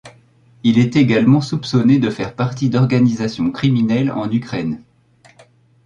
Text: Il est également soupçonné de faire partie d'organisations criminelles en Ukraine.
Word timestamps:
Il 0.63 0.79
est 0.79 0.95
également 0.95 1.41
soupçonné 1.41 1.99
de 1.99 2.09
faire 2.09 2.35
partie 2.35 2.71
d'organisations 2.71 3.51
criminelles 3.51 4.11
en 4.11 4.31
Ukraine. 4.31 4.81